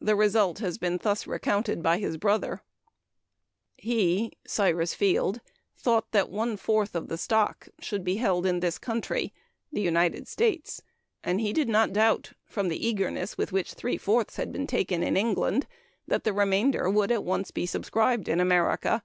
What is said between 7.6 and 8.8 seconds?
should be held in this